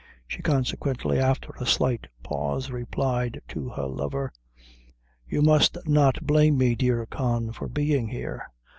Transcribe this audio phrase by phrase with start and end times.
[0.25, 4.33] She consequently, after a slight pause, replied to her lover
[5.27, 8.47] "You must not blame me, dear Con, for being here.